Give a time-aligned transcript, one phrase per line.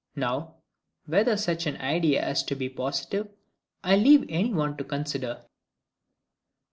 [0.15, 0.55] Now,
[1.05, 3.29] whether such an idea as that be positive,
[3.83, 5.43] I leave any one to consider.